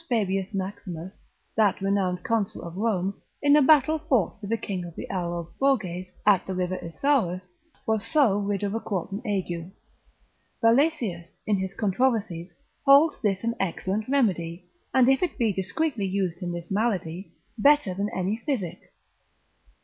Fabius 0.09 0.51
Maximus, 0.55 1.23
that 1.55 1.79
renowned 1.79 2.23
consul 2.23 2.63
of 2.63 2.75
Rome, 2.75 3.21
in 3.39 3.55
a 3.55 3.61
battle 3.61 3.99
fought 3.99 4.41
with 4.41 4.49
the 4.49 4.57
king 4.57 4.83
of 4.83 4.95
the 4.95 5.07
Allobroges, 5.11 6.11
at 6.25 6.43
the 6.47 6.55
river 6.55 6.79
Isaurus, 6.81 7.51
was 7.85 8.03
so 8.03 8.39
rid 8.39 8.63
of 8.63 8.73
a 8.73 8.79
quartan 8.79 9.21
ague. 9.27 9.71
Valesius, 10.59 11.29
in 11.45 11.57
his 11.57 11.75
controversies, 11.75 12.51
holds 12.83 13.21
this 13.21 13.43
an 13.43 13.53
excellent 13.59 14.09
remedy, 14.09 14.65
and 14.91 15.07
if 15.07 15.21
it 15.21 15.37
be 15.37 15.53
discreetly 15.53 16.07
used 16.07 16.41
in 16.41 16.51
this 16.51 16.71
malady, 16.71 17.33
better 17.59 17.93
than 17.93 18.09
any 18.09 18.37
physic. 18.43 18.79